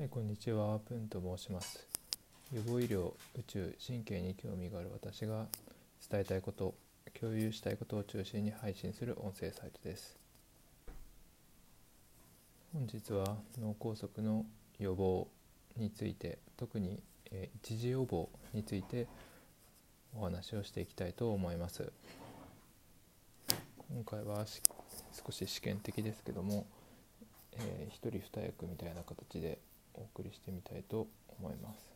[0.00, 0.78] はい、こんにちは。
[0.78, 1.86] プンと申します。
[2.54, 5.44] 予防医療、宇宙、神経に興味がある私が
[6.10, 6.74] 伝えたいこと、
[7.20, 10.16] 共有したいことを中心に配信する音声サイトです。
[12.72, 14.46] 本日は脳梗塞の
[14.78, 15.28] 予防
[15.76, 19.06] について、特に、え一時予防について
[20.16, 21.92] お話をしていきたいと思います。
[23.90, 24.46] 今回は
[25.26, 26.64] 少し試験的ですけども、
[27.52, 29.58] えー一人二役みたいな形で
[29.94, 31.06] お送りしてみたいと
[31.38, 31.90] 思います。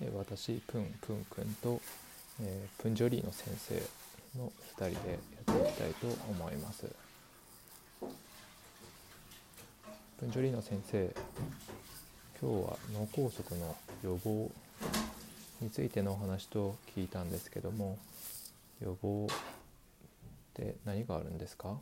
[0.00, 1.80] で私プンプンくんと、
[2.42, 3.74] えープンジョリーの先生
[4.38, 6.86] の2人でやっていきたいと思います。
[10.18, 11.14] プンジョリーの先生
[12.40, 14.50] 今日は脳梗塞の予防
[15.60, 17.98] についてのお話と聞いたんですけども
[18.82, 19.34] 予防っ
[20.54, 21.76] て何があるんですか？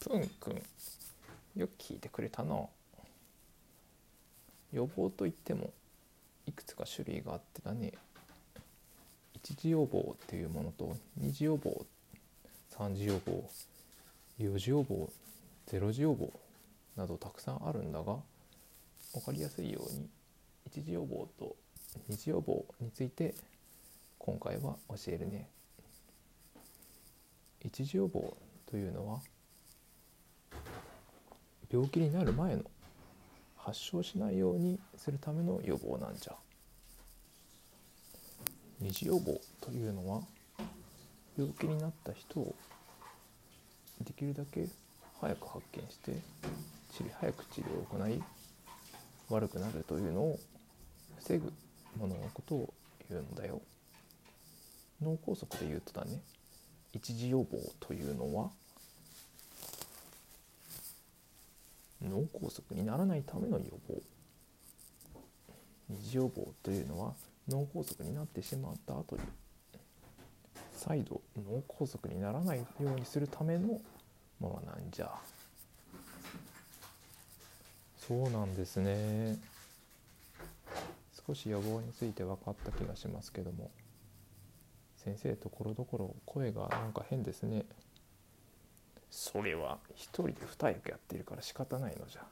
[0.00, 0.62] プンくん
[1.56, 2.56] よく聞いてくれたな。
[4.72, 5.70] 予防といっても
[6.46, 7.92] いくつか種類があってだね。
[9.34, 11.84] 一次予防っていうものと二次予防
[12.70, 13.50] 三次予防
[14.38, 15.10] 四次予防
[15.66, 16.32] ゼロ次予防
[16.96, 18.16] などたくさんあるんだが
[19.12, 20.08] 分かりやすいように
[20.66, 21.54] 一次予防と
[22.08, 23.34] 二次予防について
[24.18, 25.48] 今回は教えるね。
[27.64, 29.20] 一次予防というのは
[31.72, 32.62] 病気になる前の
[33.56, 36.34] 発症しないようにするための予防なんじゃ。
[38.78, 40.20] 二次予防というのは
[41.38, 42.54] 病気になった人を
[44.04, 44.66] できるだけ
[45.20, 46.12] 早く発見して
[46.92, 48.22] 治療早く治療を行い
[49.30, 50.38] 悪くなるというのを
[51.20, 51.52] 防ぐ
[51.96, 52.74] もののことを
[53.08, 53.62] 言うんだよ。
[55.00, 56.20] 脳梗塞で言うとだね。
[56.92, 58.50] 一次予防というのは
[62.02, 64.00] 脳梗塞にならないための予防。
[65.88, 67.12] 二次予防というのは
[67.48, 69.22] 脳梗塞になってしまった後に
[70.72, 73.80] 再度脳梗塞にならないようにするための
[74.40, 75.10] ものなんじゃ。
[77.98, 79.38] そうなんですね。
[81.26, 83.70] 少し予防について分かった気がしますけども。
[85.04, 87.64] 先生ところどころ声がなんか変ですね。
[89.12, 92.22] それは一人で二役やってるから仕方ないのじゃ。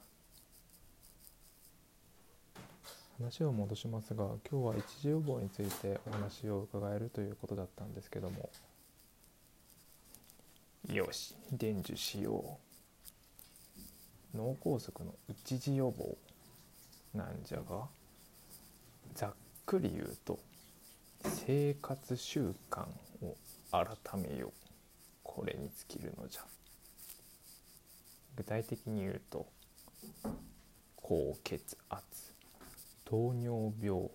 [3.19, 8.49] 話を戻しますが今日は一次予防についてお話を伺えるということだったんですけども。
[10.91, 12.57] よし伝授しよ
[14.33, 14.37] う。
[14.37, 16.17] 脳梗塞の一次予防
[17.13, 17.87] なんじゃが
[19.13, 19.33] ざっ
[19.67, 20.39] くり言うと
[21.23, 22.87] 生活習慣
[23.21, 23.37] を
[23.71, 23.85] 改
[24.19, 24.51] めよう。
[25.21, 26.41] これに尽きるのじゃ。
[28.41, 29.45] 具体的に言うと
[30.95, 32.03] 高血圧
[33.05, 34.09] 糖尿病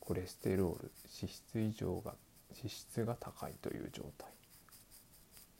[0.00, 0.90] コレステロール
[1.20, 2.14] 脂質異常が
[2.50, 4.28] 脂質が高いという状態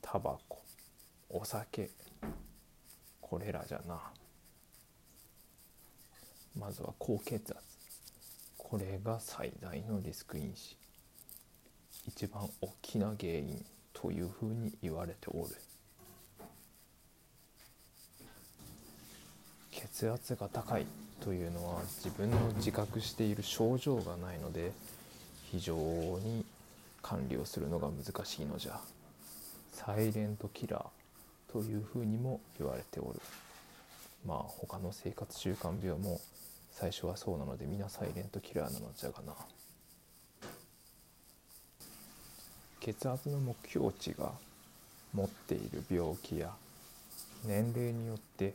[0.00, 0.60] タバコ
[1.30, 1.88] お酒
[3.20, 4.00] これらじゃな
[6.58, 7.64] まずは高血圧。
[8.58, 10.76] これが最大のリスク因子。
[12.06, 13.64] 一番大きな原因
[13.94, 15.56] というふうに言われておる。
[19.92, 20.86] 血圧が高い
[21.20, 24.72] というのは自分の自覚している症状がないので
[25.50, 26.44] 非常に
[27.02, 28.80] 管理をするのが難しいのじゃ。
[29.72, 33.20] サイレントキラーというふうにも言われておる。
[34.26, 36.20] まあ他の生活習慣病も
[36.72, 39.34] 最初はそうなので皆サイレントキラーなのじゃがな。
[42.80, 44.32] 血圧の目標値が
[45.12, 46.50] 持っている病気や
[47.44, 48.54] 年齢によって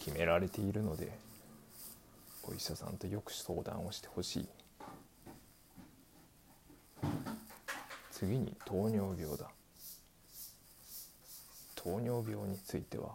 [0.00, 1.12] 決められているので
[2.42, 4.48] お医者さんとよく相談をしてほしい。
[8.10, 9.46] 次に糖尿病だ。
[11.74, 13.14] 糖尿病については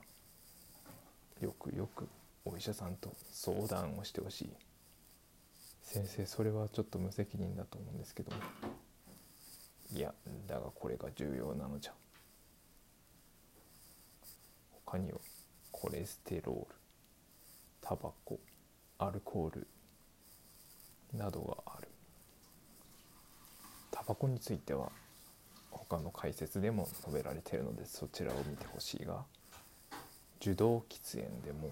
[1.42, 2.08] よくよく
[2.46, 4.50] お医者さんと相談をしてほしい。
[5.84, 8.38] 先生それはちょっと無責任だと思うんですけども。
[9.94, 10.14] いや
[10.48, 11.94] だがこれが重要なのじゃ。
[14.86, 15.20] 他には
[15.86, 16.66] コレステロール
[17.80, 18.40] タバコ
[18.98, 19.68] アルコール
[21.14, 21.88] などがある。
[23.92, 24.92] タバコについては
[25.70, 29.26] 他の解説でも述べられているのでそちらを見てほしいが
[30.42, 31.72] 受動喫煙でも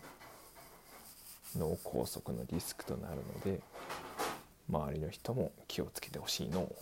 [1.58, 3.62] 脳梗塞のリスクとなるので
[4.70, 6.62] 周りの人も気をつけてほしいの。
[6.62, 6.76] う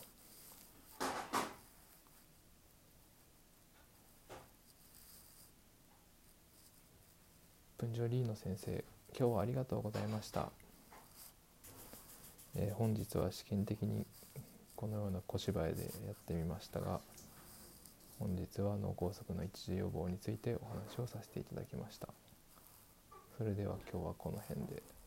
[7.81, 8.83] 分ジョリーノ先生
[9.17, 10.49] 今日はありがとうございました、
[12.55, 14.05] えー本日は試験的に
[14.75, 16.99] このような小芝居でやってみましたが
[18.19, 22.07] 本日は脳梗塞の一時予防についてお話をさせていただきました
[23.39, 25.00] それでは今日はこの辺で。